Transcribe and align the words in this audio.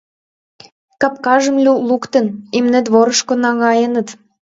Капкажым 1.01 1.57
луктын, 1.87 2.25
имне 2.57 2.79
дворышко 2.85 3.33
наҥгаеныт. 3.43 4.07